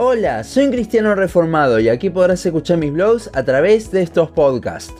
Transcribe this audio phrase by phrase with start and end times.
[0.00, 4.30] Hola, soy un cristiano reformado y aquí podrás escuchar mis blogs a través de estos
[4.30, 4.94] podcasts.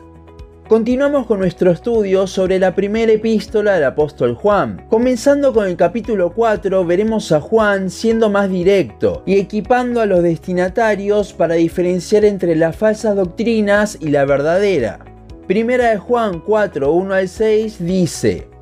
[0.68, 4.84] Continuamos con nuestro estudio sobre la primera epístola del apóstol Juan.
[4.90, 10.24] Comenzando con el capítulo 4 veremos a Juan siendo más directo y equipando a los
[10.24, 14.98] destinatarios para diferenciar entre las falsas doctrinas y la verdadera.
[15.46, 18.48] Primera de Juan 4, 1 al 6 dice,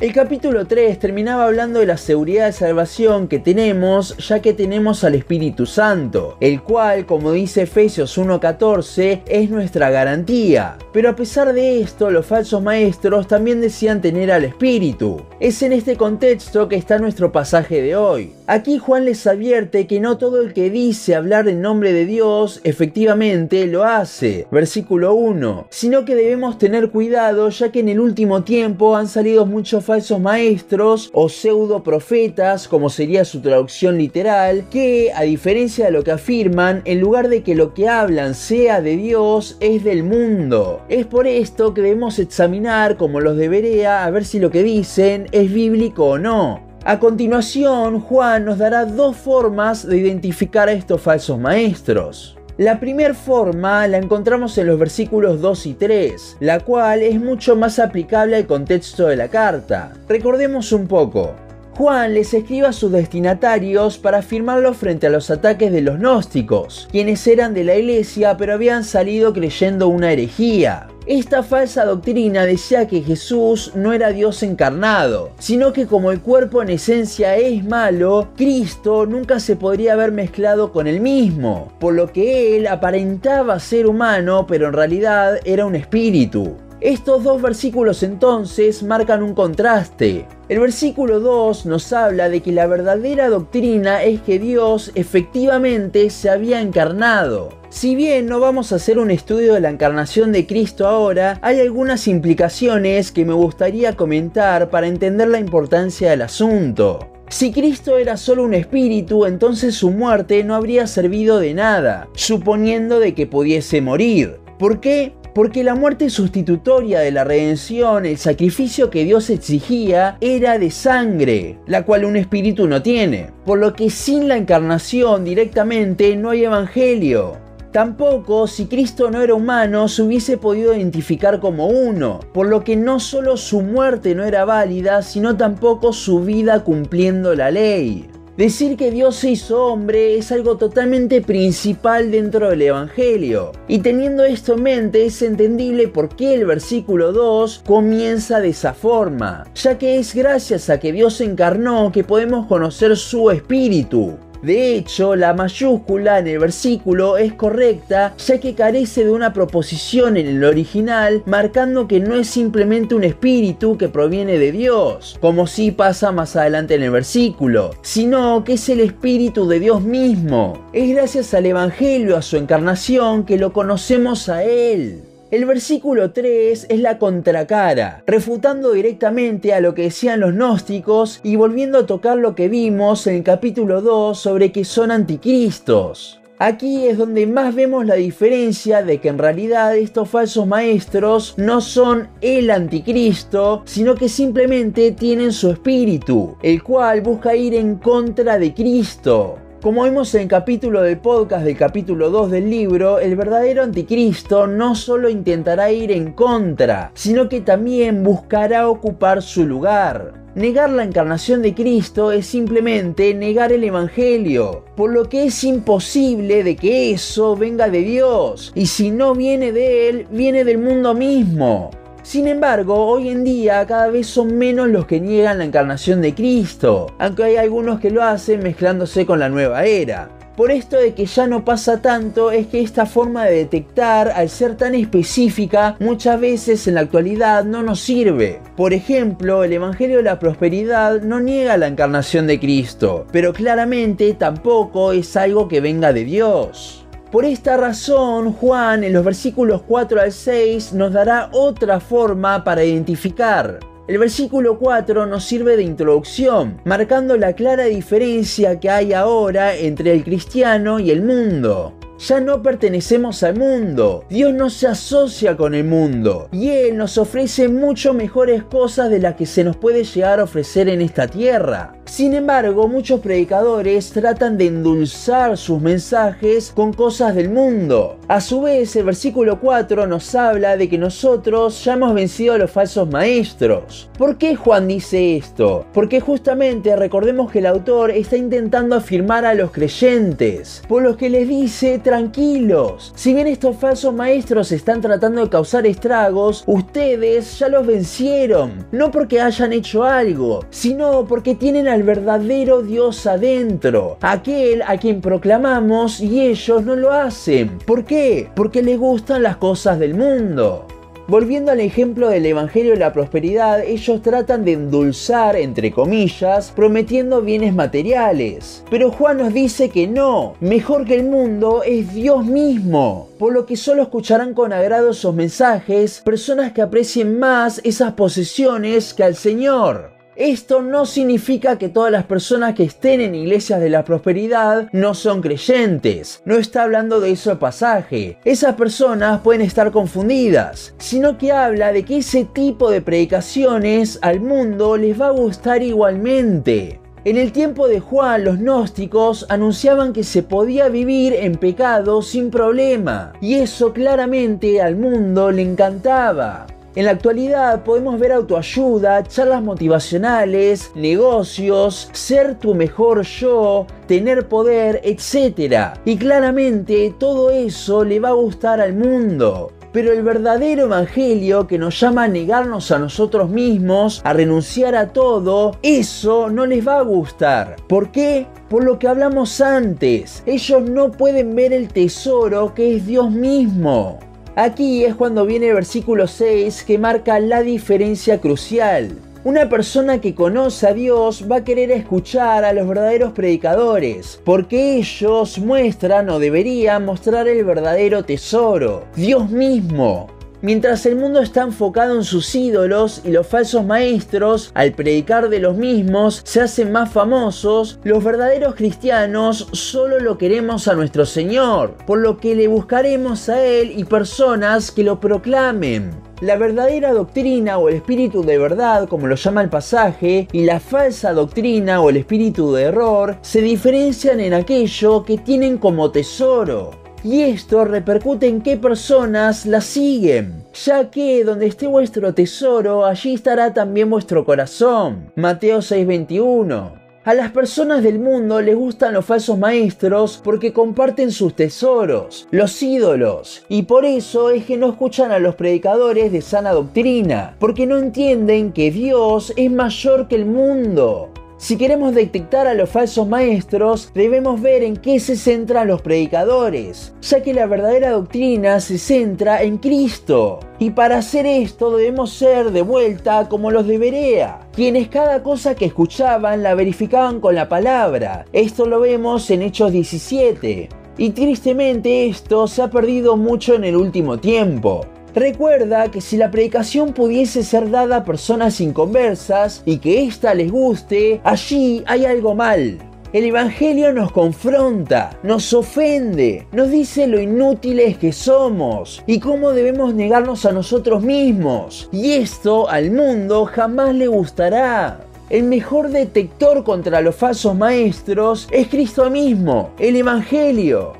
[0.00, 5.04] El capítulo 3 terminaba hablando de la seguridad de salvación que tenemos ya que tenemos
[5.04, 10.78] al Espíritu Santo, el cual, como dice Efesios 1.14, es nuestra garantía.
[10.94, 15.20] Pero a pesar de esto, los falsos maestros también decían tener al Espíritu.
[15.38, 18.32] Es en este contexto que está nuestro pasaje de hoy.
[18.46, 22.62] Aquí Juan les advierte que no todo el que dice hablar en nombre de Dios
[22.64, 28.44] efectivamente lo hace, versículo 1, sino que debemos tener cuidado ya que en el último
[28.44, 35.10] tiempo han salido muchos falsos maestros o pseudo profetas, como sería su traducción literal, que
[35.12, 38.96] a diferencia de lo que afirman, en lugar de que lo que hablan sea de
[38.96, 40.80] Dios, es del mundo.
[40.88, 45.26] Es por esto que debemos examinar como los debería a ver si lo que dicen
[45.32, 46.60] es bíblico o no.
[46.84, 52.36] A continuación, Juan nos dará dos formas de identificar a estos falsos maestros.
[52.56, 57.56] La primera forma la encontramos en los versículos 2 y 3, la cual es mucho
[57.56, 59.92] más aplicable al contexto de la carta.
[60.08, 61.34] Recordemos un poco.
[61.80, 66.86] Juan les escribe a sus destinatarios para afirmarlo frente a los ataques de los gnósticos,
[66.92, 70.88] quienes eran de la iglesia pero habían salido creyendo una herejía.
[71.06, 76.60] Esta falsa doctrina decía que Jesús no era Dios encarnado, sino que como el cuerpo
[76.60, 82.12] en esencia es malo, Cristo nunca se podría haber mezclado con el mismo, por lo
[82.12, 86.58] que él aparentaba ser humano, pero en realidad era un espíritu.
[86.80, 90.26] Estos dos versículos entonces marcan un contraste.
[90.48, 96.30] El versículo 2 nos habla de que la verdadera doctrina es que Dios efectivamente se
[96.30, 97.50] había encarnado.
[97.68, 101.60] Si bien no vamos a hacer un estudio de la encarnación de Cristo ahora, hay
[101.60, 107.10] algunas implicaciones que me gustaría comentar para entender la importancia del asunto.
[107.28, 112.98] Si Cristo era solo un espíritu, entonces su muerte no habría servido de nada, suponiendo
[113.00, 114.40] de que pudiese morir.
[114.58, 115.12] ¿Por qué?
[115.34, 121.58] Porque la muerte sustitutoria de la redención, el sacrificio que Dios exigía, era de sangre,
[121.66, 123.28] la cual un espíritu no tiene.
[123.44, 127.38] Por lo que sin la encarnación directamente no hay evangelio.
[127.72, 132.74] Tampoco, si Cristo no era humano, se hubiese podido identificar como uno, por lo que
[132.74, 138.09] no solo su muerte no era válida, sino tampoco su vida cumpliendo la ley.
[138.36, 143.52] Decir que Dios se hizo hombre es algo totalmente principal dentro del Evangelio.
[143.66, 148.72] Y teniendo esto en mente es entendible por qué el versículo 2 comienza de esa
[148.72, 154.16] forma, ya que es gracias a que Dios se encarnó que podemos conocer su espíritu.
[154.42, 160.16] De hecho, la mayúscula en el versículo es correcta ya que carece de una proposición
[160.16, 165.46] en el original marcando que no es simplemente un espíritu que proviene de Dios, como
[165.46, 170.68] si pasa más adelante en el versículo, sino que es el espíritu de Dios mismo.
[170.72, 175.09] Es gracias al Evangelio, a su encarnación, que lo conocemos a Él.
[175.30, 181.36] El versículo 3 es la contracara, refutando directamente a lo que decían los gnósticos y
[181.36, 186.20] volviendo a tocar lo que vimos en el capítulo 2 sobre que son anticristos.
[186.40, 191.60] Aquí es donde más vemos la diferencia de que en realidad estos falsos maestros no
[191.60, 198.36] son el anticristo, sino que simplemente tienen su espíritu, el cual busca ir en contra
[198.36, 199.38] de Cristo.
[199.62, 204.46] Como vimos en el capítulo del podcast del capítulo 2 del libro, el verdadero anticristo
[204.46, 210.14] no solo intentará ir en contra, sino que también buscará ocupar su lugar.
[210.34, 216.42] Negar la encarnación de Cristo es simplemente negar el Evangelio, por lo que es imposible
[216.42, 220.94] de que eso venga de Dios, y si no viene de Él, viene del mundo
[220.94, 221.70] mismo.
[222.02, 226.14] Sin embargo, hoy en día cada vez son menos los que niegan la encarnación de
[226.14, 230.08] Cristo, aunque hay algunos que lo hacen mezclándose con la nueva era.
[230.36, 234.30] Por esto de que ya no pasa tanto es que esta forma de detectar, al
[234.30, 238.40] ser tan específica, muchas veces en la actualidad no nos sirve.
[238.56, 244.14] Por ejemplo, el Evangelio de la Prosperidad no niega la encarnación de Cristo, pero claramente
[244.14, 246.79] tampoco es algo que venga de Dios.
[247.10, 252.62] Por esta razón, Juan en los versículos 4 al 6 nos dará otra forma para
[252.62, 253.58] identificar.
[253.88, 259.92] El versículo 4 nos sirve de introducción, marcando la clara diferencia que hay ahora entre
[259.92, 261.74] el cristiano y el mundo.
[262.00, 264.04] Ya no pertenecemos al mundo.
[264.08, 266.28] Dios no se asocia con el mundo.
[266.32, 270.24] Y Él nos ofrece mucho mejores cosas de las que se nos puede llegar a
[270.24, 271.74] ofrecer en esta tierra.
[271.84, 277.98] Sin embargo, muchos predicadores tratan de endulzar sus mensajes con cosas del mundo.
[278.08, 282.38] A su vez, el versículo 4 nos habla de que nosotros ya hemos vencido a
[282.38, 283.90] los falsos maestros.
[283.98, 285.66] ¿Por qué Juan dice esto?
[285.74, 291.10] Porque justamente recordemos que el autor está intentando afirmar a los creyentes, por los que
[291.10, 292.92] les dice tranquilos.
[292.94, 298.64] Si bien estos falsos maestros están tratando de causar estragos, ustedes ya los vencieron.
[298.70, 303.98] No porque hayan hecho algo, sino porque tienen al verdadero Dios adentro.
[304.02, 307.58] Aquel a quien proclamamos y ellos no lo hacen.
[307.66, 308.30] ¿Por qué?
[308.36, 310.68] Porque les gustan las cosas del mundo.
[311.10, 317.20] Volviendo al ejemplo del Evangelio de la Prosperidad, ellos tratan de endulzar, entre comillas, prometiendo
[317.20, 318.62] bienes materiales.
[318.70, 323.44] Pero Juan nos dice que no, mejor que el mundo es Dios mismo, por lo
[323.44, 329.16] que solo escucharán con agrado esos mensajes personas que aprecien más esas posesiones que al
[329.16, 329.99] Señor.
[330.16, 334.94] Esto no significa que todas las personas que estén en iglesias de la prosperidad no
[334.94, 336.20] son creyentes.
[336.24, 338.18] No está hablando de eso el pasaje.
[338.24, 344.20] Esas personas pueden estar confundidas, sino que habla de que ese tipo de predicaciones al
[344.20, 346.80] mundo les va a gustar igualmente.
[347.04, 352.30] En el tiempo de Juan, los gnósticos anunciaban que se podía vivir en pecado sin
[352.30, 356.46] problema, y eso claramente al mundo le encantaba.
[356.76, 364.80] En la actualidad podemos ver autoayuda, charlas motivacionales, negocios, ser tu mejor yo, tener poder,
[364.84, 365.74] etc.
[365.84, 369.50] Y claramente todo eso le va a gustar al mundo.
[369.72, 374.92] Pero el verdadero evangelio que nos llama a negarnos a nosotros mismos, a renunciar a
[374.92, 377.56] todo, eso no les va a gustar.
[377.68, 378.28] ¿Por qué?
[378.48, 380.22] Por lo que hablamos antes.
[380.24, 383.98] Ellos no pueden ver el tesoro que es Dios mismo.
[384.42, 388.90] Aquí es cuando viene el versículo 6 que marca la diferencia crucial.
[389.22, 394.76] Una persona que conoce a Dios va a querer escuchar a los verdaderos predicadores, porque
[394.76, 400.08] ellos muestran o deberían mostrar el verdadero tesoro, Dios mismo.
[400.42, 405.38] Mientras el mundo está enfocado en sus ídolos y los falsos maestros, al predicar de
[405.38, 411.74] los mismos, se hacen más famosos, los verdaderos cristianos solo lo queremos a nuestro Señor,
[411.86, 415.90] por lo que le buscaremos a Él y personas que lo proclamen.
[416.22, 420.58] La verdadera doctrina o el espíritu de verdad, como lo llama el pasaje, y la
[420.58, 426.79] falsa doctrina o el espíritu de error se diferencian en aquello que tienen como tesoro
[427.02, 433.14] y esto repercute en qué personas la siguen, ya que donde esté vuestro tesoro, allí
[433.14, 435.10] estará también vuestro corazón.
[435.16, 436.80] Mateo 6:21.
[437.02, 442.62] A las personas del mundo les gustan los falsos maestros porque comparten sus tesoros, los
[442.62, 447.66] ídolos, y por eso es que no escuchan a los predicadores de sana doctrina, porque
[447.66, 451.08] no entienden que Dios es mayor que el mundo.
[451.40, 456.92] Si queremos detectar a los falsos maestros, debemos ver en qué se centran los predicadores,
[457.00, 460.40] ya que la verdadera doctrina se centra en Cristo.
[460.58, 465.54] Y para hacer esto debemos ser de vuelta como los de Berea, quienes cada cosa
[465.54, 468.26] que escuchaban la verificaban con la palabra.
[468.34, 470.68] Esto lo vemos en Hechos 17.
[470.98, 474.82] Y tristemente esto se ha perdido mucho en el último tiempo.
[475.14, 480.50] Recuerda que si la predicación pudiese ser dada a personas inconversas y que ésta les
[480.50, 482.78] guste, allí hay algo mal.
[483.12, 489.94] El Evangelio nos confronta, nos ofende, nos dice lo inútiles que somos y cómo debemos
[489.94, 491.88] negarnos a nosotros mismos.
[491.90, 495.00] Y esto al mundo jamás le gustará.
[495.28, 500.99] El mejor detector contra los falsos maestros es Cristo mismo, el Evangelio.